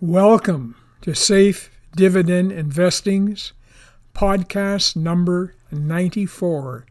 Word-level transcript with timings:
Welcome 0.00 0.76
to 1.00 1.12
Safe 1.12 1.72
Dividend 1.96 2.52
Investing's 2.52 3.52
podcast 4.14 4.94
number 4.94 5.56
94 5.72 6.86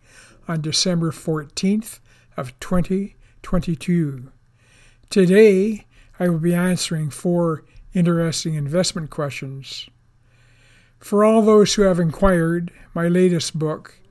on 0.46 0.60
December 0.60 1.12
14th 1.12 2.00
of 2.36 2.60
2022. 2.60 4.30
Today, 5.10 5.86
I 6.20 6.28
will 6.28 6.40
be 6.40 6.54
answering 6.54 7.10
four 7.10 7.64
interesting 7.94 8.56
investment 8.56 9.10
questions. 9.10 9.88
For 11.00 11.24
all 11.24 11.42
those 11.42 11.76
who 11.76 11.84
have 11.84 12.02
inquired, 12.02 12.74
my 12.94 13.08
latest 13.08 13.58
book, 13.58 14.02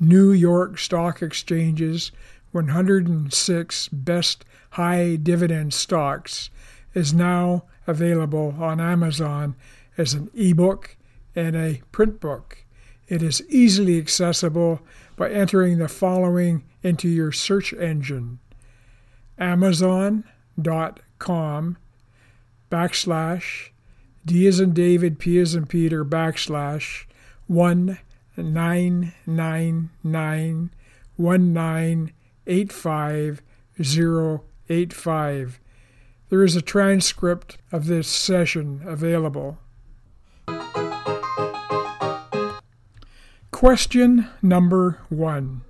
New 0.00 0.32
York 0.32 0.78
Stock 0.78 1.22
Exchange's 1.22 2.10
106 2.50 3.88
Best 3.90 4.44
High 4.70 5.14
Dividend 5.14 5.72
Stocks, 5.72 6.50
is 6.94 7.14
now 7.14 7.66
available 7.86 8.54
on 8.58 8.80
Amazon 8.80 9.54
as 9.96 10.14
an 10.14 10.30
ebook 10.34 10.96
and 11.34 11.56
a 11.56 11.80
print 11.92 12.20
book. 12.20 12.64
It 13.08 13.22
is 13.22 13.42
easily 13.48 13.98
accessible 13.98 14.80
by 15.16 15.30
entering 15.30 15.78
the 15.78 15.88
following 15.88 16.64
into 16.82 17.08
your 17.08 17.32
search 17.32 17.72
engine 17.72 18.38
amazon.com 19.38 20.24
backslash 22.70 23.70
D 24.24 24.46
as 24.46 24.58
in 24.58 24.72
David, 24.72 25.18
P 25.18 25.38
as 25.38 25.54
in 25.54 25.66
Peter, 25.66 26.02
backslash 26.04 27.04
one 27.46 27.98
nine 28.36 29.12
nine 29.26 29.90
nine 30.02 30.70
one 31.16 31.52
nine 31.52 32.12
eight 32.46 32.72
five 32.72 33.42
zero 33.82 34.44
eight 34.68 34.92
five. 34.94 35.60
There 36.34 36.42
is 36.42 36.56
a 36.56 36.62
transcript 36.62 37.58
of 37.70 37.86
this 37.86 38.08
session 38.08 38.82
available. 38.84 39.58
Question 43.52 44.28
number 44.42 44.98
one 45.10 45.62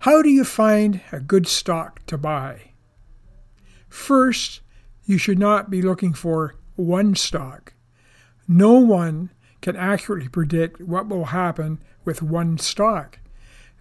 How 0.00 0.20
do 0.20 0.28
you 0.28 0.44
find 0.44 1.00
a 1.10 1.18
good 1.18 1.46
stock 1.46 2.04
to 2.08 2.18
buy? 2.18 2.72
First, 3.88 4.60
you 5.06 5.16
should 5.16 5.38
not 5.38 5.70
be 5.70 5.80
looking 5.80 6.12
for 6.12 6.56
one 6.76 7.14
stock. 7.14 7.72
No 8.46 8.74
one 8.74 9.30
can 9.62 9.76
accurately 9.76 10.28
predict 10.28 10.82
what 10.82 11.08
will 11.08 11.32
happen 11.32 11.82
with 12.04 12.20
one 12.20 12.58
stock. 12.58 13.18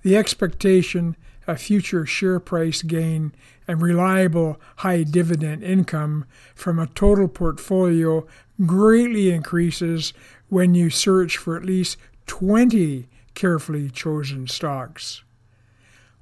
The 0.03 0.15
expectation 0.15 1.17
of 1.49 1.59
future 1.59 2.05
share 2.05 2.39
price 2.39 2.83
gain 2.83 3.33
and 3.67 3.81
reliable 3.81 4.59
high 4.77 5.03
dividend 5.03 5.63
income 5.63 6.25
from 6.53 6.77
a 6.77 6.87
total 6.87 7.27
portfolio 7.27 8.25
greatly 8.65 9.31
increases 9.31 10.13
when 10.49 10.75
you 10.75 10.89
search 10.89 11.37
for 11.37 11.57
at 11.57 11.65
least 11.65 11.97
20 12.27 13.07
carefully 13.33 13.89
chosen 13.89 14.47
stocks. 14.47 15.23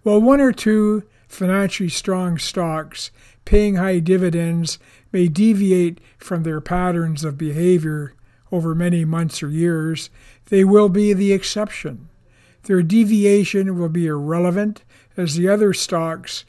While 0.04 0.22
one 0.22 0.40
or 0.40 0.54
two 0.54 1.04
financially 1.28 1.90
strong 1.90 2.38
stocks 2.38 3.12
paying 3.44 3.76
high 3.76 4.00
dividends 4.00 4.80
may 5.12 5.28
deviate 5.28 6.00
from 6.18 6.44
their 6.44 6.62
patterns 6.62 7.26
of 7.26 7.38
behavior 7.38 8.14
over 8.50 8.74
many 8.74 9.04
months 9.04 9.44
or 9.44 9.50
years, 9.50 10.10
they 10.46 10.64
will 10.64 10.88
be 10.88 11.12
the 11.12 11.34
exception. 11.34 12.08
Their 12.64 12.82
deviation 12.82 13.78
will 13.78 13.90
be 13.90 14.08
irrelevant 14.08 14.84
as 15.18 15.36
the 15.36 15.50
other 15.50 15.74
stocks 15.74 16.46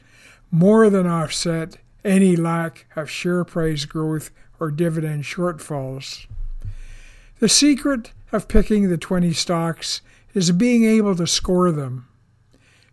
more 0.51 0.89
than 0.89 1.07
offset 1.07 1.77
any 2.05 2.35
lack 2.35 2.85
of 2.95 3.09
share 3.09 3.43
price 3.43 3.85
growth 3.85 4.31
or 4.59 4.71
dividend 4.71 5.23
shortfalls. 5.23 6.27
The 7.39 7.49
secret 7.49 8.13
of 8.31 8.47
picking 8.47 8.89
the 8.89 8.97
20 8.97 9.33
stocks 9.33 10.01
is 10.33 10.51
being 10.51 10.85
able 10.85 11.15
to 11.15 11.27
score 11.27 11.71
them. 11.71 12.07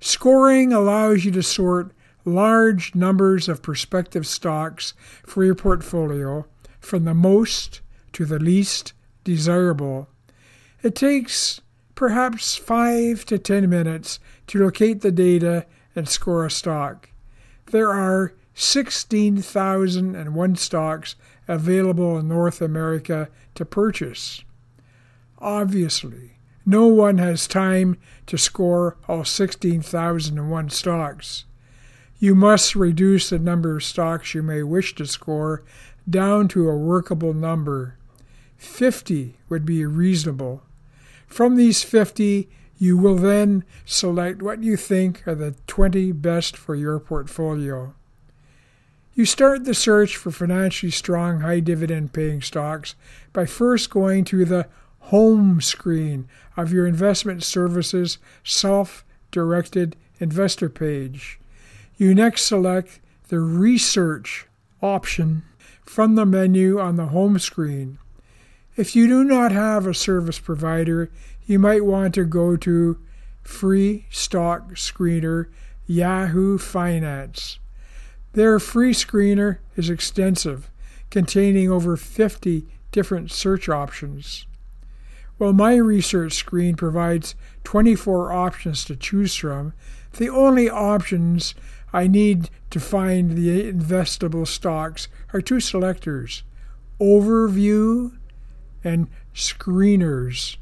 Scoring 0.01 0.73
allows 0.73 1.25
you 1.25 1.31
to 1.33 1.43
sort 1.43 1.93
large 2.25 2.95
numbers 2.95 3.49
of 3.49 3.63
prospective 3.63 4.27
stocks 4.27 4.95
for 5.25 5.45
your 5.45 5.55
portfolio 5.55 6.47
from 6.81 7.05
the 7.05 7.15
most 7.15 7.81
to 8.13 8.25
the 8.25 8.39
least 8.39 8.93
desirable. 9.25 10.09
It 10.83 10.95
takes 10.95 11.61
perhaps 11.97 12.55
5 12.55 13.25
to 13.25 13.39
10 13.39 13.69
minutes 13.69 14.21
to 14.47 14.63
locate 14.63 15.01
the 15.01 15.11
data 15.11 15.67
and 15.97 16.09
score 16.09 16.47
a 16.47 16.51
stock. 16.51 17.11
There 17.73 17.91
are 17.91 18.35
16,001 18.55 20.57
stocks 20.57 21.17
available 21.49 22.19
in 22.19 22.29
North 22.29 22.63
America 22.63 23.29
to 23.57 23.65
purchase. 23.65 24.45
Obviously, 25.39 26.39
no 26.65 26.87
one 26.87 27.19
has 27.19 27.49
time 27.49 27.99
to 28.27 28.39
score 28.39 28.97
all 29.09 29.25
16,001 29.25 30.71
stocks 30.71 31.47
you 32.19 32.35
must 32.35 32.75
reduce 32.75 33.31
the 33.31 33.39
number 33.39 33.77
of 33.77 33.85
stocks 33.85 34.35
you 34.35 34.43
may 34.43 34.63
wish 34.63 34.95
to 34.95 35.07
score 35.07 35.63
down 36.09 36.49
to 36.49 36.69
a 36.69 36.77
workable 36.77 37.35
number. 37.35 37.99
50 38.57 39.39
would 39.49 39.67
be 39.67 39.85
reasonable. 39.85 40.63
From 41.27 41.57
these 41.57 41.83
50, 41.83 42.49
you 42.79 42.97
will 42.97 43.17
then 43.17 43.65
select 43.85 44.43
what 44.43 44.63
you 44.63 44.77
think 44.77 45.27
are 45.27 45.35
the 45.35 45.55
20 45.67 46.13
best 46.13 46.57
for 46.57 46.75
your 46.75 46.99
portfolio. 46.99 47.95
You 49.15 49.25
start 49.25 49.65
the 49.65 49.75
search 49.75 50.17
for 50.17 50.31
financially 50.31 50.93
strong, 50.93 51.41
high 51.41 51.61
dividend 51.61 52.13
paying 52.13 52.43
stocks 52.43 52.95
by 53.33 53.47
first 53.47 53.89
going 53.89 54.25
to 54.27 54.45
the 54.45 54.69
home 55.01 55.61
screen 55.61 56.29
of 56.57 56.73
your 56.73 56.87
investment 56.87 57.43
services 57.43 58.19
self 58.45 59.05
directed 59.31 59.97
investor 60.19 60.69
page. 60.69 61.41
You 61.97 62.15
next 62.15 62.43
select 62.43 63.01
the 63.29 63.41
Research 63.41 64.47
option 64.83 65.43
from 65.83 66.15
the 66.15 66.27
menu 66.27 66.79
on 66.79 66.97
the 66.97 67.07
home 67.07 67.39
screen. 67.39 67.99
If 68.77 68.95
you 68.95 69.07
do 69.09 69.25
not 69.25 69.53
have 69.53 69.87
a 69.87 69.95
service 69.95 70.39
provider, 70.39 71.11
you 71.47 71.59
might 71.59 71.87
want 71.87 72.13
to 72.15 72.27
go 72.27 72.59
to 72.59 72.99
Free 73.43 74.05
Stock 74.11 74.73
Screener 74.75 75.47
Yahoo 75.87 76.59
Finance. 76.59 77.59
Their 78.35 78.59
free 78.61 78.93
screener 78.93 79.59
is 79.77 79.89
extensive, 79.89 80.71
containing 81.09 81.71
over 81.71 81.97
50 81.97 82.67
different 82.93 83.31
search 83.31 83.67
options. 83.71 84.45
While 85.39 85.55
my 85.55 85.77
research 85.77 86.35
screen 86.35 86.77
provides 86.77 87.35
24 87.65 88.31
options 88.31 88.85
to 88.85 88.97
choose 88.97 89.35
from, 89.35 89.73
the 90.19 90.29
only 90.29 90.69
options 90.69 91.55
I 91.95 92.09
need 92.09 92.51
to 92.69 92.81
find 92.81 93.39
the 93.39 93.73
investable 93.73 94.47
stocks 94.47 95.09
are 95.33 95.41
two 95.41 95.61
selectors 95.61 96.43
Overview 97.01 98.13
and 98.87 99.09
Screeners. 99.35 100.59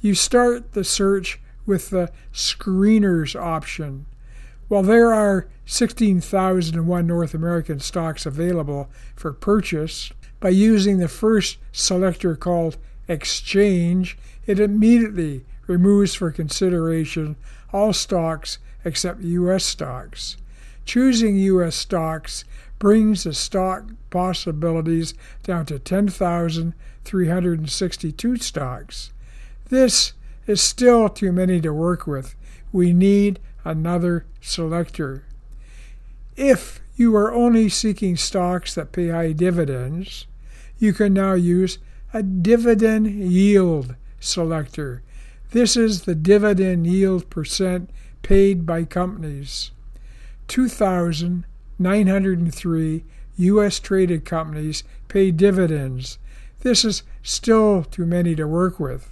You 0.00 0.14
start 0.14 0.74
the 0.74 0.84
search 0.84 1.40
with 1.66 1.90
the 1.90 2.12
Screeners 2.32 3.34
option. 3.34 4.06
While 4.68 4.84
there 4.84 5.12
are 5.12 5.48
16,001 5.66 7.06
North 7.06 7.34
American 7.34 7.80
stocks 7.80 8.26
available 8.26 8.88
for 9.16 9.32
purchase, 9.32 10.12
by 10.38 10.50
using 10.50 10.98
the 10.98 11.08
first 11.08 11.58
selector 11.72 12.36
called 12.36 12.76
Exchange, 13.08 14.16
it 14.46 14.60
immediately 14.60 15.44
removes 15.66 16.14
for 16.14 16.30
consideration 16.30 17.34
all 17.72 17.92
stocks 17.92 18.58
except 18.84 19.22
U.S. 19.22 19.64
stocks. 19.64 20.36
Choosing 20.84 21.36
U.S. 21.38 21.74
stocks 21.74 22.44
brings 22.84 23.24
the 23.24 23.32
stock 23.32 23.88
possibilities 24.10 25.14
down 25.42 25.64
to 25.64 25.78
10,362 25.78 28.36
stocks. 28.36 29.10
This 29.70 30.12
is 30.46 30.60
still 30.60 31.08
too 31.08 31.32
many 31.32 31.62
to 31.62 31.72
work 31.72 32.06
with. 32.06 32.34
We 32.72 32.92
need 32.92 33.40
another 33.64 34.26
selector. 34.42 35.24
If 36.36 36.82
you 36.94 37.16
are 37.16 37.32
only 37.32 37.70
seeking 37.70 38.18
stocks 38.18 38.74
that 38.74 38.92
pay 38.92 39.08
high 39.08 39.32
dividends, 39.32 40.26
you 40.78 40.92
can 40.92 41.14
now 41.14 41.32
use 41.32 41.78
a 42.12 42.22
dividend 42.22 43.06
yield 43.06 43.94
selector. 44.20 45.02
This 45.52 45.74
is 45.74 46.02
the 46.02 46.14
dividend 46.14 46.86
yield 46.86 47.30
percent 47.30 47.88
paid 48.20 48.66
by 48.66 48.84
companies. 48.84 49.70
2,903 51.78 53.04
U.S. 53.36 53.80
traded 53.80 54.24
companies 54.24 54.84
pay 55.08 55.30
dividends. 55.30 56.18
This 56.60 56.84
is 56.84 57.02
still 57.22 57.84
too 57.84 58.06
many 58.06 58.34
to 58.36 58.46
work 58.46 58.78
with. 58.78 59.10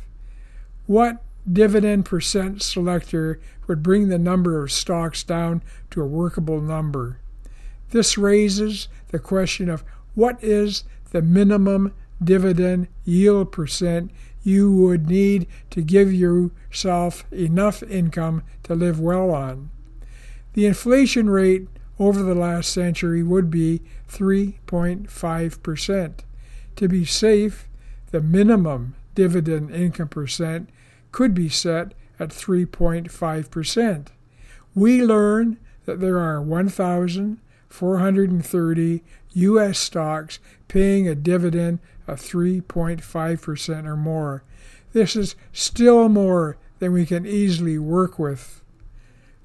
What 0.87 1.23
dividend 1.51 2.05
percent 2.05 2.63
selector 2.63 3.41
would 3.67 3.83
bring 3.83 4.09
the 4.09 4.19
number 4.19 4.63
of 4.63 4.73
stocks 4.73 5.23
down 5.23 5.63
to 5.91 6.03
a 6.03 6.07
workable 6.07 6.61
number? 6.61 7.19
This 7.91 8.17
raises 8.17 8.89
the 9.09 9.19
question 9.19 9.69
of 9.69 9.85
what 10.15 10.43
is 10.43 10.85
the 11.11 11.23
minimum 11.23 11.93
dividend 12.23 12.89
yield 13.05 13.53
percent 13.53 14.11
you 14.43 14.73
would 14.73 15.09
need 15.09 15.47
to 15.71 15.83
give 15.83 16.13
yourself 16.13 17.25
enough 17.33 17.83
income 17.85 18.43
to 18.63 18.75
live 18.75 18.99
well 18.99 19.31
on. 19.31 19.71
The 20.55 20.67
inflation 20.67 21.31
rate 21.31 21.69
over 22.07 22.23
the 22.23 22.35
last 22.35 22.73
century 22.73 23.23
would 23.23 23.51
be 23.51 23.83
3.5%. 24.11 26.13
To 26.77 26.89
be 26.89 27.05
safe, 27.05 27.69
the 28.11 28.21
minimum 28.21 28.95
dividend 29.15 29.71
income 29.71 30.09
percent 30.09 30.69
could 31.13 31.33
be 31.33 31.49
set 31.49 31.95
at 32.19 32.31
3.5%. 32.31 34.09
We 34.75 35.05
learn 35.05 35.59
that 35.85 36.01
there 36.01 36.19
are 36.19 36.43
1,430 36.43 39.05
U.S. 39.35 39.79
stocks 39.79 40.41
paying 40.67 41.07
a 41.07 41.15
dividend 41.15 41.79
of 42.09 42.21
3.5% 42.21 43.87
or 43.87 43.97
more. 43.97 44.43
This 44.93 45.15
is 45.15 45.37
still 45.53 46.09
more 46.09 46.57
than 46.81 46.93
we 46.93 47.07
can 47.07 47.25
easily 47.27 47.79
work 47.79 48.19
with. 48.19 48.61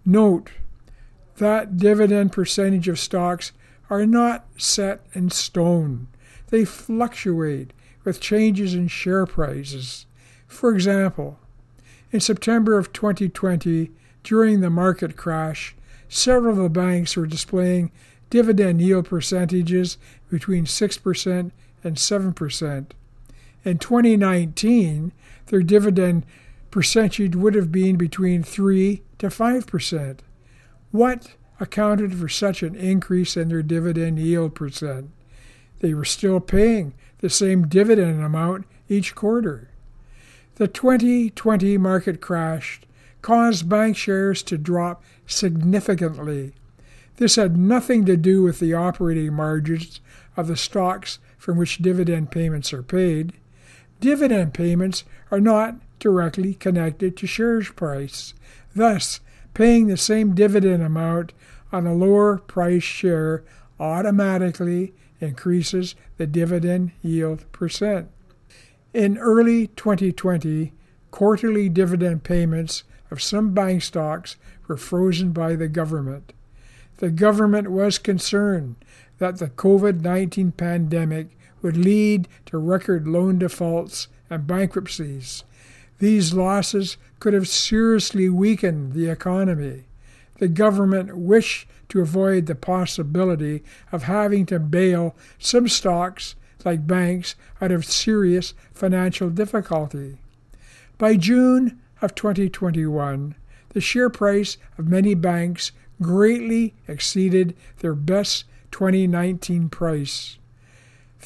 Note 0.03 0.49
that 1.37 1.77
dividend 1.77 2.31
percentage 2.31 2.87
of 2.87 2.99
stocks 2.99 3.51
are 3.89 4.05
not 4.05 4.45
set 4.57 5.01
in 5.13 5.29
stone. 5.29 6.07
They 6.49 6.65
fluctuate 6.65 7.71
with 8.03 8.19
changes 8.19 8.73
in 8.73 8.87
share 8.87 9.25
prices. 9.25 10.05
For 10.47 10.73
example, 10.73 11.39
in 12.11 12.19
September 12.19 12.77
of 12.77 12.93
2020, 12.93 13.91
during 14.23 14.61
the 14.61 14.69
market 14.69 15.15
crash, 15.17 15.75
several 16.09 16.57
of 16.57 16.63
the 16.63 16.69
banks 16.69 17.15
were 17.15 17.27
displaying 17.27 17.91
dividend 18.29 18.81
yield 18.81 19.07
percentages 19.07 19.97
between 20.29 20.65
6% 20.65 21.51
and 21.83 21.95
7%. 21.95 22.85
In 23.63 23.77
2019, 23.77 25.11
their 25.47 25.61
dividend 25.61 26.25
percentage 26.71 27.35
would 27.35 27.55
have 27.55 27.71
been 27.71 27.95
between 27.95 28.43
3 28.43 29.01
to 29.19 29.27
5%. 29.27 30.19
What 30.91 31.35
accounted 31.59 32.15
for 32.15 32.29
such 32.29 32.63
an 32.63 32.75
increase 32.75 33.35
in 33.35 33.49
their 33.49 33.63
dividend 33.63 34.19
yield 34.19 34.55
percent? 34.55 35.09
They 35.79 35.93
were 35.93 36.05
still 36.05 36.39
paying 36.39 36.93
the 37.19 37.29
same 37.29 37.67
dividend 37.67 38.23
amount 38.23 38.65
each 38.89 39.15
quarter. 39.15 39.69
The 40.55 40.67
2020 40.67 41.77
market 41.77 42.21
crash 42.21 42.81
caused 43.21 43.67
bank 43.67 43.97
shares 43.97 44.41
to 44.43 44.57
drop 44.57 45.03
significantly. 45.25 46.53
This 47.17 47.35
had 47.35 47.57
nothing 47.57 48.05
to 48.05 48.15
do 48.15 48.43
with 48.43 48.59
the 48.59 48.73
operating 48.73 49.33
margins 49.33 49.99
of 50.35 50.47
the 50.47 50.55
stocks 50.55 51.19
from 51.37 51.57
which 51.57 51.79
dividend 51.79 52.31
payments 52.31 52.71
are 52.73 52.83
paid. 52.83 53.33
Dividend 53.99 54.53
payments 54.53 55.03
are 55.31 55.39
not 55.39 55.75
directly 55.99 56.53
connected 56.53 57.17
to 57.17 57.27
shares 57.27 57.69
price. 57.69 58.33
Thus, 58.75 59.19
paying 59.57 59.87
the 59.87 59.97
same 59.97 60.35
dividend 60.35 60.83
amount 60.83 61.33
on 61.71 61.87
a 61.87 61.93
lower 61.95 62.37
price 62.37 62.83
share 62.83 63.43
automatically 63.79 64.93
increases 65.19 65.95
the 66.17 66.27
dividend 66.27 66.91
yield 67.01 67.43
percent. 67.51 68.07
In 68.93 69.17
early 69.17 69.65
2020, 69.69 70.73
quarterly 71.09 71.69
dividend 71.69 72.23
payments 72.23 72.83
of 73.09 73.19
some 73.19 73.55
bank 73.55 73.81
stocks 73.81 74.35
were 74.67 74.77
frozen 74.77 75.31
by 75.31 75.55
the 75.55 75.67
government. 75.67 76.33
The 76.97 77.09
government 77.09 77.71
was 77.71 77.97
concerned 77.97 78.75
that 79.17 79.39
the 79.39 79.47
COVID 79.47 80.01
19 80.01 80.51
pandemic 80.51 81.35
would 81.63 81.77
lead 81.77 82.27
to 82.45 82.59
record 82.59 83.07
loan 83.07 83.39
defaults 83.39 84.07
and 84.29 84.45
bankruptcies. 84.45 85.45
These 85.99 86.33
losses 86.33 86.97
could 87.19 87.33
have 87.33 87.47
seriously 87.47 88.29
weakened 88.29 88.93
the 88.93 89.09
economy. 89.09 89.85
The 90.37 90.47
government 90.47 91.17
wished 91.17 91.67
to 91.89 92.01
avoid 92.01 92.45
the 92.45 92.55
possibility 92.55 93.63
of 93.91 94.03
having 94.03 94.45
to 94.47 94.59
bail 94.59 95.15
some 95.39 95.67
stocks, 95.67 96.35
like 96.63 96.85
banks, 96.85 97.35
out 97.61 97.71
of 97.71 97.85
serious 97.85 98.53
financial 98.73 99.29
difficulty. 99.29 100.17
By 100.97 101.15
June 101.15 101.79
of 102.01 102.13
2021, 102.13 103.35
the 103.69 103.81
share 103.81 104.09
price 104.09 104.57
of 104.77 104.87
many 104.87 105.15
banks 105.15 105.71
greatly 106.01 106.75
exceeded 106.87 107.55
their 107.79 107.95
best 107.95 108.45
2019 108.71 109.69
price. 109.69 110.37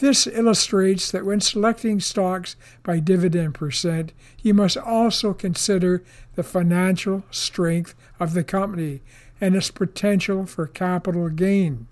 This 0.02 0.26
illustrates 0.26 1.12
that 1.12 1.28
when 1.28 1.42
selecting 1.42 2.00
stocks 2.00 2.56
by 2.82 2.98
dividend 2.98 3.54
percent, 3.54 4.14
you 4.42 4.52
must 4.52 4.76
also 4.76 5.32
consider 5.32 6.04
the 6.34 6.42
financial 6.42 7.24
strength 7.30 7.94
of 8.20 8.34
the 8.34 8.44
company 8.44 9.02
and 9.40 9.56
its 9.56 9.70
potential 9.70 10.48
for 10.48 10.66
capital 10.66 11.30
gain. 11.30 11.86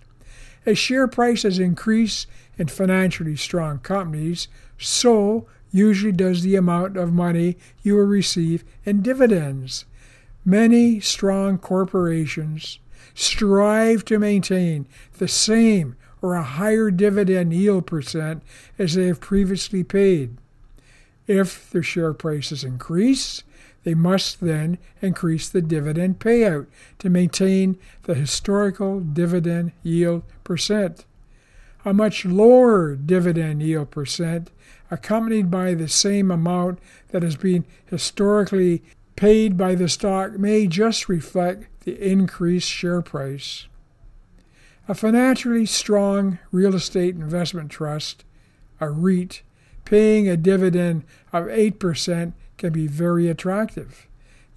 As 0.65 0.79
share 0.79 1.07
prices 1.07 1.59
increase 1.59 2.25
in 2.57 2.69
financially 2.69 3.35
strong 3.35 3.77
companies, 3.77 4.47
so 4.79 5.45
usually 5.71 6.11
does 6.11 6.41
the 6.41 6.55
amount 6.55 6.97
of 6.97 7.13
money 7.13 7.57
you 7.83 7.93
will 7.93 8.05
receive 8.05 8.63
in 8.85 9.03
dividends. 9.03 9.85
Many 10.43 10.99
strong 10.99 11.59
corporations 11.59 12.79
strive 13.13 14.03
to 14.05 14.17
maintain 14.17 14.87
the 15.19 15.27
same 15.27 15.95
or 16.21 16.35
a 16.35 16.43
higher 16.43 16.91
dividend 16.91 17.53
yield 17.53 17.87
percent 17.87 18.43
as 18.77 18.95
they 18.95 19.07
have 19.07 19.19
previously 19.19 19.83
paid. 19.83 20.37
If 21.27 21.69
their 21.69 21.83
share 21.83 22.13
prices 22.13 22.63
increase, 22.63 23.43
they 23.83 23.93
must 23.93 24.41
then 24.41 24.77
increase 25.01 25.47
the 25.47 25.61
dividend 25.61 26.19
payout 26.19 26.67
to 26.99 27.09
maintain 27.09 27.77
the 28.03 28.15
historical 28.15 28.99
dividend 28.99 29.71
yield 29.83 30.23
percent. 30.43 31.05
A 31.85 31.93
much 31.93 32.25
lower 32.25 32.95
dividend 32.95 33.63
yield 33.63 33.91
percent, 33.91 34.51
accompanied 34.91 35.49
by 35.49 35.73
the 35.73 35.87
same 35.87 36.29
amount 36.29 36.79
that 37.09 37.23
has 37.23 37.37
been 37.37 37.63
historically 37.85 38.83
paid 39.15 39.55
by 39.55 39.75
the 39.75 39.87
stock, 39.87 40.33
may 40.33 40.67
just 40.67 41.07
reflect 41.07 41.67
the 41.85 41.95
increased 42.05 42.69
share 42.69 43.01
price. 43.01 43.67
A 44.89 44.95
financially 44.95 45.67
strong 45.67 46.39
real 46.51 46.73
estate 46.73 47.13
investment 47.13 47.69
trust, 47.69 48.25
a 48.81 48.89
REIT, 48.89 49.43
paying 49.85 50.27
a 50.27 50.35
dividend 50.35 51.03
of 51.31 51.45
8% 51.45 52.33
can 52.57 52.73
be 52.73 52.87
very 52.87 53.27
attractive. 53.27 54.07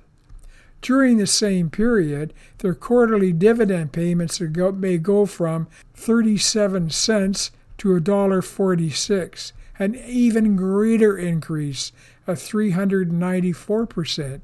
During 0.83 1.19
the 1.19 1.29
same 1.29 1.71
period, 1.71 2.35
their 2.59 2.75
quarterly 2.75 3.33
dividend 3.33 3.93
payments 3.93 4.41
may 4.41 4.99
go 4.99 5.25
from 5.25 5.69
37 5.95 6.91
cents 6.91 7.53
to 7.79 8.01
$1.46, 8.01 9.53
an 9.79 9.95
even 9.95 10.57
greater 10.57 11.17
increase 11.17 11.93
of 12.27 12.39
394%. 12.39 14.41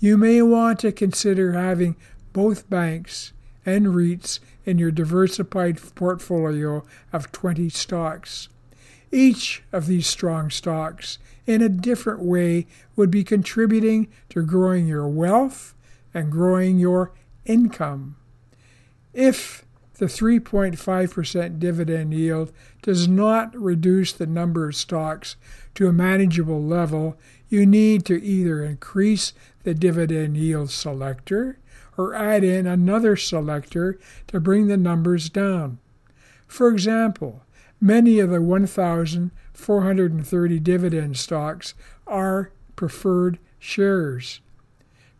You 0.00 0.16
may 0.16 0.42
want 0.42 0.80
to 0.80 0.90
consider 0.90 1.52
having 1.52 1.94
both 2.32 2.68
banks 2.68 3.32
and 3.64 3.86
REITs 3.86 4.40
in 4.64 4.78
your 4.78 4.90
diversified 4.90 5.80
portfolio 5.94 6.84
of 7.12 7.32
20 7.32 7.68
stocks. 7.68 8.48
Each 9.12 9.62
of 9.72 9.86
these 9.86 10.06
strong 10.06 10.50
stocks, 10.50 11.18
in 11.46 11.62
a 11.62 11.68
different 11.68 12.22
way, 12.22 12.66
would 12.94 13.10
be 13.10 13.24
contributing 13.24 14.08
to 14.28 14.42
growing 14.42 14.86
your 14.86 15.08
wealth 15.08 15.74
and 16.14 16.30
growing 16.30 16.78
your 16.78 17.12
income. 17.44 18.16
If 19.12 19.64
the 19.94 20.06
3.5% 20.06 21.58
dividend 21.58 22.14
yield 22.14 22.52
does 22.82 23.06
not 23.06 23.54
reduce 23.54 24.12
the 24.12 24.26
number 24.26 24.68
of 24.68 24.76
stocks 24.76 25.36
to 25.74 25.88
a 25.88 25.92
manageable 25.92 26.62
level, 26.62 27.18
you 27.48 27.66
need 27.66 28.06
to 28.06 28.22
either 28.22 28.64
increase 28.64 29.32
the 29.64 29.74
dividend 29.74 30.36
yield 30.36 30.70
selector 30.70 31.58
or 31.96 32.14
add 32.14 32.44
in 32.44 32.66
another 32.66 33.16
selector 33.16 33.98
to 34.28 34.40
bring 34.40 34.66
the 34.66 34.76
numbers 34.76 35.28
down. 35.28 35.78
For 36.46 36.68
example, 36.68 37.42
many 37.80 38.18
of 38.18 38.30
the 38.30 38.42
1,430 38.42 40.60
dividend 40.60 41.16
stocks 41.16 41.74
are 42.06 42.52
preferred 42.76 43.38
shares. 43.58 44.40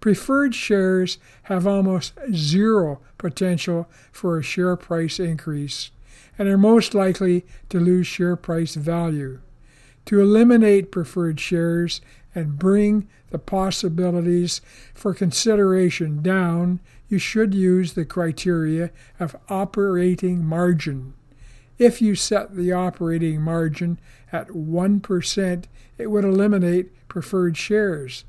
Preferred 0.00 0.54
shares 0.54 1.18
have 1.44 1.66
almost 1.66 2.14
zero 2.32 3.00
potential 3.18 3.88
for 4.10 4.38
a 4.38 4.42
share 4.42 4.76
price 4.76 5.20
increase 5.20 5.90
and 6.38 6.48
are 6.48 6.56
most 6.56 6.94
likely 6.94 7.44
to 7.68 7.78
lose 7.78 8.06
share 8.06 8.34
price 8.34 8.76
value. 8.76 9.40
To 10.07 10.21
eliminate 10.21 10.90
preferred 10.90 11.38
shares 11.38 12.00
and 12.35 12.59
bring 12.59 13.09
the 13.30 13.38
possibilities 13.38 14.61
for 14.95 15.14
consideration 15.14 16.23
down, 16.23 16.80
you 17.09 17.19
should 17.19 17.54
use 17.54 17.92
the 17.92 18.04
criteria 18.04 18.90
of 19.19 19.37
operating 19.49 20.45
margin. 20.45 21.14
If 21.78 22.02
you 22.02 22.14
set 22.14 22.54
the 22.54 22.73
operating 22.73 23.40
margin 23.40 23.99
at 24.33 24.49
1%, 24.49 25.64
it 25.99 26.07
would 26.11 26.25
eliminate 26.25 27.09
preferred 27.09 27.57
shares. 27.57 28.25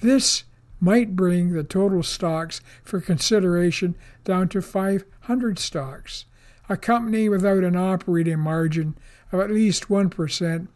This 0.00 0.44
might 0.80 1.16
bring 1.16 1.52
the 1.52 1.64
total 1.64 2.02
stocks 2.02 2.60
for 2.82 3.00
consideration 3.00 3.96
down 4.24 4.48
to 4.48 4.62
500 4.62 5.58
stocks. 5.58 6.24
A 6.68 6.76
company 6.76 7.28
without 7.28 7.64
an 7.64 7.76
operating 7.76 8.40
margin 8.40 8.96
of 9.30 9.40
at 9.40 9.50
least 9.50 9.88
1% 9.88 10.68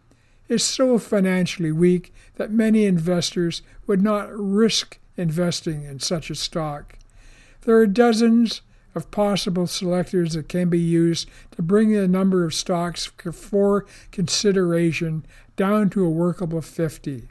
is 0.50 0.64
so 0.64 0.98
financially 0.98 1.70
weak 1.70 2.12
that 2.34 2.50
many 2.50 2.84
investors 2.84 3.62
would 3.86 4.02
not 4.02 4.28
risk 4.32 4.98
investing 5.16 5.84
in 5.84 6.00
such 6.00 6.28
a 6.28 6.34
stock. 6.34 6.98
There 7.62 7.76
are 7.76 7.86
dozens 7.86 8.62
of 8.94 9.10
possible 9.12 9.68
selectors 9.68 10.32
that 10.32 10.48
can 10.48 10.68
be 10.68 10.80
used 10.80 11.28
to 11.52 11.62
bring 11.62 11.92
the 11.92 12.08
number 12.08 12.44
of 12.44 12.52
stocks 12.52 13.06
for 13.06 13.86
consideration 14.10 15.24
down 15.54 15.88
to 15.90 16.04
a 16.04 16.10
workable 16.10 16.62
50. 16.62 17.28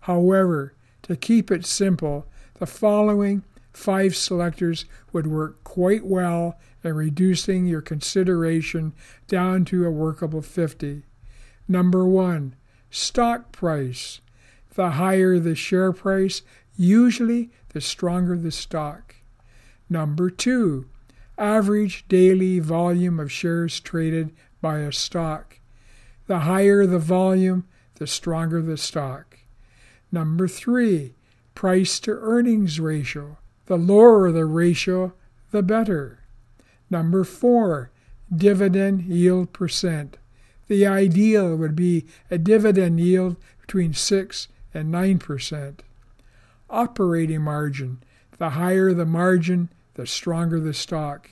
However, 0.00 0.74
to 1.02 1.16
keep 1.16 1.50
it 1.50 1.66
simple, 1.66 2.26
the 2.60 2.66
following 2.66 3.42
five 3.72 4.14
selectors 4.14 4.84
would 5.12 5.26
work 5.26 5.64
quite 5.64 6.04
well 6.04 6.58
in 6.84 6.94
reducing 6.94 7.66
your 7.66 7.80
consideration 7.80 8.92
down 9.26 9.64
to 9.64 9.84
a 9.84 9.90
workable 9.90 10.42
50. 10.42 11.02
Number 11.68 12.06
one, 12.06 12.54
stock 12.90 13.52
price. 13.52 14.20
The 14.74 14.90
higher 14.92 15.38
the 15.38 15.54
share 15.54 15.92
price, 15.92 16.42
usually 16.76 17.50
the 17.70 17.80
stronger 17.80 18.36
the 18.36 18.50
stock. 18.50 19.16
Number 19.88 20.30
two, 20.30 20.86
average 21.36 22.06
daily 22.08 22.58
volume 22.58 23.20
of 23.20 23.30
shares 23.30 23.80
traded 23.80 24.34
by 24.60 24.78
a 24.78 24.92
stock. 24.92 25.58
The 26.26 26.40
higher 26.40 26.86
the 26.86 26.98
volume, 26.98 27.66
the 27.96 28.06
stronger 28.06 28.62
the 28.62 28.76
stock. 28.76 29.38
Number 30.10 30.48
three, 30.48 31.14
price 31.54 32.00
to 32.00 32.12
earnings 32.12 32.80
ratio. 32.80 33.38
The 33.66 33.76
lower 33.76 34.30
the 34.32 34.44
ratio, 34.44 35.14
the 35.50 35.62
better. 35.62 36.20
Number 36.90 37.24
four, 37.24 37.90
dividend 38.34 39.02
yield 39.02 39.52
percent. 39.52 40.18
The 40.72 40.86
ideal 40.86 41.54
would 41.54 41.76
be 41.76 42.06
a 42.30 42.38
dividend 42.38 42.98
yield 42.98 43.36
between 43.60 43.92
6 43.92 44.48
and 44.72 44.90
9%. 44.90 45.80
Operating 46.70 47.42
margin. 47.42 48.02
The 48.38 48.48
higher 48.48 48.94
the 48.94 49.04
margin, 49.04 49.68
the 49.96 50.06
stronger 50.06 50.58
the 50.58 50.72
stock. 50.72 51.28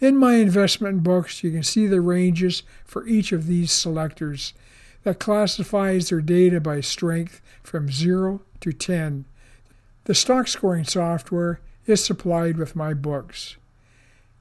In 0.00 0.16
my 0.16 0.34
investment 0.34 1.04
books, 1.04 1.44
you 1.44 1.52
can 1.52 1.62
see 1.62 1.86
the 1.86 2.00
ranges 2.00 2.64
for 2.84 3.06
each 3.06 3.30
of 3.30 3.46
these 3.46 3.70
selectors 3.70 4.52
that 5.04 5.20
classifies 5.20 6.08
their 6.08 6.20
data 6.20 6.60
by 6.60 6.80
strength 6.80 7.40
from 7.62 7.88
0 7.88 8.42
to 8.58 8.72
10. 8.72 9.26
The 10.06 10.14
stock 10.16 10.48
scoring 10.48 10.82
software 10.86 11.60
is 11.86 12.04
supplied 12.04 12.56
with 12.56 12.74
my 12.74 12.94
books. 12.94 13.58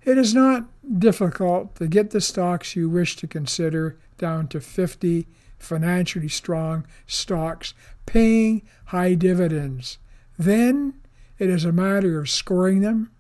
It 0.10 0.18
is 0.18 0.34
not 0.34 0.66
difficult 1.00 1.76
to 1.76 1.86
get 1.86 2.10
the 2.10 2.20
stocks 2.20 2.76
you 2.76 2.90
wish 2.90 3.16
to 3.18 3.28
consider 3.28 4.00
down 4.18 4.48
to 4.48 4.60
50 4.60 5.28
financially 5.60 6.28
strong 6.28 6.88
stocks 7.06 7.76
paying 8.08 8.64
high 8.86 9.14
dividends. 9.14 10.00
Then 10.36 10.96
it 11.38 11.52
is 11.52 11.64
a 11.64 11.72
matter 11.72 12.20
of 12.20 12.28
scoring 12.28 12.82
them 12.82 13.12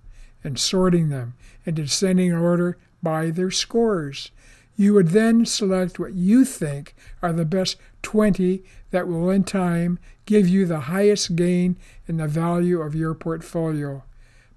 and 0.43 0.58
sorting 0.58 1.10
them 1.10 1.36
in 1.63 1.75
descending 1.75 2.34
order 2.34 2.79
by 3.03 3.29
their 3.29 3.51
scores. 3.51 4.31
You 4.75 4.96
would 4.96 5.10
then 5.10 5.46
select 5.46 6.00
what 6.00 6.13
you 6.15 6.43
think 6.43 6.96
are 7.22 7.31
the 7.31 7.46
best 7.46 7.77
20 8.01 8.63
that 8.89 9.08
will 9.08 9.29
in 9.29 9.43
time 9.43 10.00
give 10.25 10.48
you 10.48 10.65
the 10.65 10.79
highest 10.79 11.36
gain 11.36 11.77
in 12.08 12.17
the 12.17 12.27
value 12.27 12.81
of 12.81 12.96
your 12.96 13.13
portfolio. 13.13 14.01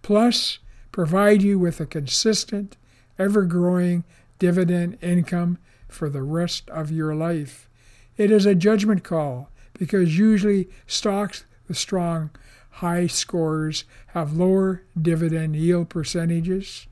Plus, 0.00 0.60
provide 0.92 1.42
you 1.42 1.58
with 1.58 1.80
a 1.80 1.86
consistent, 1.86 2.76
ever 3.18 3.42
growing 3.42 4.04
dividend 4.38 4.98
income 5.02 5.58
for 5.88 6.08
the 6.08 6.22
rest 6.22 6.68
of 6.70 6.90
your 6.90 7.14
life. 7.14 7.68
It 8.16 8.30
is 8.30 8.46
a 8.46 8.54
judgment 8.54 9.02
call 9.02 9.50
because 9.72 10.18
usually 10.18 10.68
stocks 10.86 11.44
with 11.66 11.76
strong 11.76 12.30
high 12.76 13.06
scores 13.06 13.84
have 14.08 14.36
lower 14.36 14.82
dividend 15.00 15.56
yield 15.56 15.88
percentages, 15.88 16.86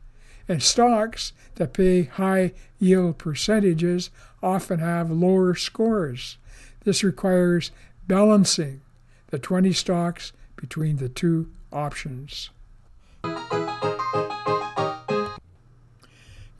and 0.48 0.62
stocks 0.62 1.32
that 1.54 1.72
pay 1.72 2.04
high 2.04 2.52
yield 2.78 3.18
percentages 3.18 4.10
often 4.42 4.78
have 4.78 5.10
lower 5.10 5.54
scores. 5.54 6.36
This 6.84 7.02
requires 7.02 7.70
balancing 8.06 8.80
the 9.28 9.38
20 9.38 9.72
stocks 9.72 10.32
between 10.56 10.96
the 10.96 11.08
two 11.08 11.50
options. 11.72 12.50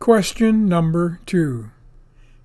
Question 0.01 0.67
number 0.67 1.21
two 1.27 1.73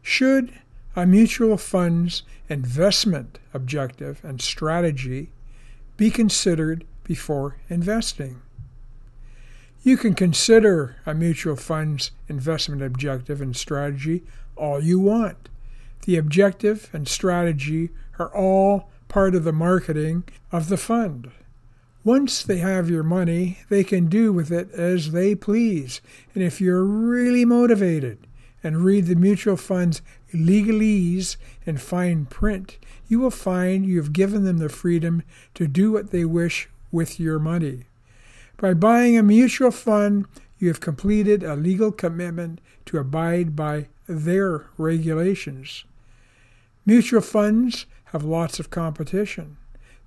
Should 0.02 0.60
a 0.94 1.06
mutual 1.06 1.56
fund's 1.56 2.24
investment 2.50 3.40
objective 3.54 4.20
and 4.26 4.42
strategy 4.42 5.30
be 5.96 6.12
considered 6.12 6.84
before 7.06 7.56
investing? 7.70 8.42
You 9.84 9.96
can 9.96 10.16
consider 10.16 10.98
a 11.06 11.14
mutual 11.14 11.56
fund's 11.56 12.12
investment 12.28 12.82
objective 12.82 13.40
and 13.40 13.56
strategy 13.56 14.24
all 14.58 14.84
you 14.84 15.00
want. 15.00 15.48
The 16.06 16.18
objective 16.18 16.90
and 16.92 17.08
strategy 17.08 17.92
are 18.20 18.36
all 18.36 18.90
part 19.08 19.34
of 19.34 19.46
the 19.46 19.54
marketing 19.54 20.26
of 20.52 20.68
the 20.68 20.78
fund. 20.78 21.32
Once 22.06 22.44
they 22.44 22.60
have 22.60 22.88
your 22.88 23.02
money, 23.02 23.58
they 23.68 23.84
can 23.84 24.06
do 24.06 24.32
with 24.32 24.52
it 24.52 24.70
as 24.74 25.12
they 25.12 25.34
please. 25.34 26.02
And 26.36 26.44
if 26.44 26.62
you're 26.62 26.84
really 26.84 27.46
motivated 27.46 28.28
and 28.64 28.86
read 28.86 29.08
the 29.08 29.16
mutual 29.16 29.58
fund's 29.58 30.04
legalese 30.32 31.36
and 31.66 31.82
fine 31.82 32.28
print, 32.28 32.78
you 33.08 33.20
will 33.20 33.32
find 33.32 33.88
you 33.88 33.98
have 33.98 34.14
given 34.14 34.44
them 34.44 34.60
the 34.60 34.70
freedom 34.70 35.24
to 35.56 35.68
do 35.68 35.92
what 35.92 36.12
they 36.12 36.26
wish 36.26 36.70
with 36.92 37.20
your 37.20 37.40
money. 37.40 37.86
By 38.58 38.76
buying 38.76 39.18
a 39.18 39.24
mutual 39.24 39.72
fund, 39.72 40.28
you 40.60 40.68
have 40.68 40.80
completed 40.80 41.42
a 41.42 41.56
legal 41.56 41.92
commitment 41.92 42.62
to 42.86 43.00
abide 43.00 43.56
by 43.56 43.88
their 44.08 44.68
regulations. 44.78 45.86
Mutual 46.86 47.22
funds 47.22 47.88
have 48.06 48.24
lots 48.24 48.60
of 48.60 48.70
competition. 48.70 49.58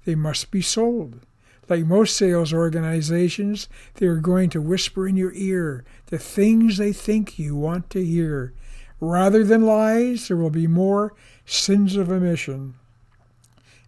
They 0.04 0.14
must 0.14 0.52
be 0.52 0.62
sold. 0.62 1.22
Like 1.68 1.84
most 1.84 2.16
sales 2.16 2.52
organizations, 2.52 3.68
they 3.94 4.06
are 4.06 4.16
going 4.16 4.50
to 4.50 4.60
whisper 4.60 5.06
in 5.06 5.16
your 5.16 5.32
ear 5.34 5.84
the 6.06 6.18
things 6.18 6.76
they 6.76 6.92
think 6.92 7.38
you 7.38 7.54
want 7.54 7.90
to 7.90 8.04
hear. 8.04 8.54
Rather 9.00 9.44
than 9.44 9.66
lies, 9.66 10.28
there 10.28 10.36
will 10.36 10.50
be 10.50 10.66
more 10.66 11.14
sins 11.44 11.94
of 11.94 12.10
omission. 12.10 12.74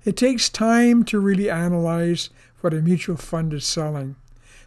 It 0.04 0.16
takes 0.16 0.48
time 0.48 1.04
to 1.04 1.18
really 1.18 1.50
analyze 1.50 2.30
what 2.60 2.74
a 2.74 2.80
mutual 2.80 3.16
fund 3.16 3.52
is 3.52 3.66
selling. 3.66 4.16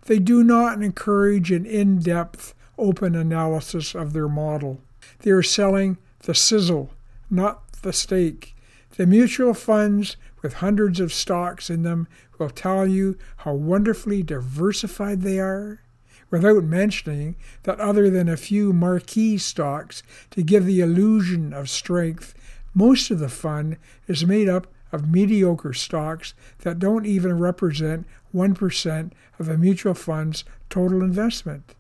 They 0.06 0.20
do 0.20 0.44
not 0.44 0.82
encourage 0.82 1.52
an 1.52 1.66
in 1.66 2.00
depth, 2.00 2.54
open 2.78 3.16
analysis 3.16 3.96
of 3.96 4.14
their 4.14 4.28
model. 4.28 4.82
They 5.20 5.32
are 5.32 5.44
selling 5.44 5.98
the 6.24 6.36
sizzle, 6.36 6.92
not 7.30 7.72
the 7.84 7.94
steak. 7.94 8.53
The 8.96 9.08
mutual 9.08 9.56
funds 9.56 10.18
with 10.44 10.56
hundreds 10.56 11.00
of 11.00 11.12
stocks 11.12 11.72
in 11.72 11.82
them 11.82 12.08
will 12.38 12.52
tell 12.52 12.86
you 12.86 13.18
how 13.38 13.54
wonderfully 13.54 14.22
diversified 14.22 15.24
they 15.24 15.40
are, 15.40 15.82
without 16.30 16.64
mentioning 16.64 17.36
that 17.64 17.80
other 17.80 18.12
than 18.12 18.30
a 18.30 18.38
few 18.38 18.72
marquee 18.72 19.40
stocks 19.40 20.04
to 20.30 20.44
give 20.44 20.66
the 20.66 20.80
illusion 20.80 21.54
of 21.54 21.72
strength, 21.72 22.36
most 22.76 23.10
of 23.10 23.18
the 23.18 23.30
fund 23.30 23.78
is 24.08 24.28
made 24.28 24.48
up 24.48 24.68
of 24.92 25.10
mediocre 25.12 25.74
stocks 25.74 26.36
that 26.60 26.78
don't 26.78 27.08
even 27.08 27.40
represent 27.40 28.06
1% 28.34 29.12
of 29.40 29.50
a 29.50 29.58
mutual 29.58 29.96
fund's 29.96 30.44
total 30.70 31.02
investment. 31.02 31.74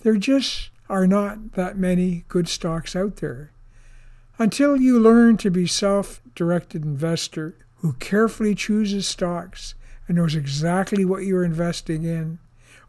There 0.00 0.16
just 0.16 0.70
are 0.88 1.06
not 1.06 1.52
that 1.52 1.78
many 1.78 2.24
good 2.28 2.48
stocks 2.48 2.96
out 2.96 3.16
there. 3.16 3.52
Until 4.36 4.76
you 4.76 4.98
learn 4.98 5.36
to 5.38 5.50
be 5.50 5.66
self-directed 5.66 6.84
investor 6.84 7.54
who 7.76 7.92
carefully 7.94 8.54
chooses 8.56 9.06
stocks 9.06 9.74
and 10.08 10.16
knows 10.16 10.34
exactly 10.34 11.04
what 11.04 11.24
you're 11.24 11.44
investing 11.44 12.02
in, 12.02 12.40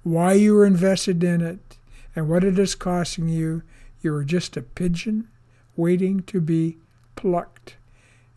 why 0.02 0.34
you 0.34 0.58
are 0.58 0.66
invested 0.66 1.24
in 1.24 1.42
it, 1.42 1.78
and 2.16 2.28
what 2.28 2.44
it 2.44 2.58
is 2.58 2.74
costing 2.74 3.30
you, 3.30 3.62
you 4.02 4.14
are 4.16 4.24
just 4.24 4.58
a 4.58 4.62
pigeon 4.62 5.28
waiting 5.76 6.22
to 6.24 6.42
be 6.42 6.78
plucked. 7.16 7.76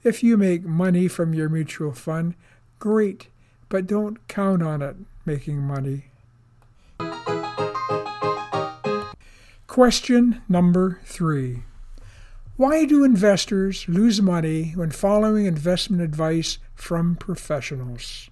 If 0.03 0.23
you 0.23 0.37
make 0.37 0.65
money 0.65 1.09
from 1.09 1.33
your 1.33 1.49
mutual 1.49 1.93
fund, 1.93 2.35
great, 2.79 3.29
but 3.71 3.87
don't 3.87 4.27
count 4.29 4.63
on 4.63 4.83
it 4.83 4.97
making 5.25 5.61
money. 5.61 6.05
Question 9.67 10.43
number 10.49 11.01
three 11.05 11.63
Why 12.59 12.87
do 12.87 13.05
investors 13.05 13.89
lose 13.89 14.21
money 14.21 14.73
when 14.75 14.91
following 14.91 15.47
investment 15.47 16.03
advice 16.03 16.59
from 16.75 17.15
professionals? 17.15 18.31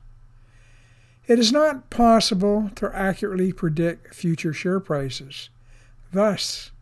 It 1.28 1.38
is 1.38 1.52
not 1.52 1.90
possible 1.90 2.72
to 2.74 2.90
accurately 2.92 3.52
predict 3.52 4.16
future 4.16 4.52
share 4.52 4.80
prices. 4.80 5.48
Thus, 6.12 6.72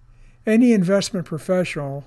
any 0.47 0.73
investment 0.73 1.27
professional 1.27 2.07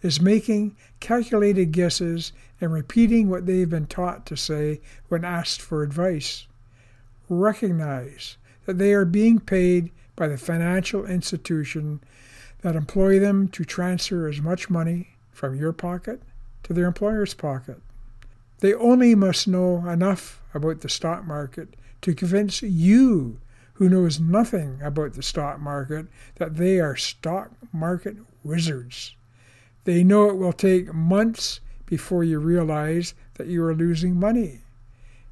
is 0.00 0.20
making 0.20 0.76
calculated 1.00 1.72
guesses 1.72 2.30
and 2.60 2.72
repeating 2.72 3.28
what 3.28 3.46
they've 3.46 3.68
been 3.68 3.88
taught 3.88 4.26
to 4.26 4.36
say 4.36 4.80
when 5.08 5.24
asked 5.24 5.60
for 5.60 5.82
advice. 5.82 6.46
Recognize 7.28 8.36
that 8.64 8.78
they 8.78 8.92
are 8.92 9.04
being 9.04 9.40
paid 9.40 9.90
by 10.14 10.28
the 10.28 10.38
financial 10.38 11.04
institution 11.04 11.98
that 12.62 12.76
employ 12.76 13.18
them 13.18 13.48
to 13.48 13.64
transfer 13.64 14.26
as 14.26 14.40
much 14.40 14.68
money 14.68 15.16
from 15.30 15.54
your 15.54 15.72
pocket 15.72 16.22
to 16.64 16.72
their 16.72 16.86
employer's 16.86 17.34
pocket. 17.34 17.80
They 18.60 18.74
only 18.74 19.14
must 19.14 19.46
know 19.46 19.88
enough 19.88 20.42
about 20.52 20.80
the 20.80 20.88
stock 20.88 21.24
market 21.24 21.76
to 22.02 22.14
convince 22.14 22.62
you, 22.62 23.38
who 23.74 23.88
knows 23.88 24.18
nothing 24.18 24.80
about 24.82 25.14
the 25.14 25.22
stock 25.22 25.60
market, 25.60 26.06
that 26.36 26.56
they 26.56 26.80
are 26.80 26.96
stock 26.96 27.52
market 27.72 28.16
wizards. 28.42 29.14
They 29.84 30.02
know 30.02 30.28
it 30.28 30.36
will 30.36 30.52
take 30.52 30.92
months 30.92 31.60
before 31.86 32.24
you 32.24 32.38
realize 32.38 33.14
that 33.34 33.46
you 33.46 33.64
are 33.64 33.74
losing 33.74 34.18
money. 34.18 34.60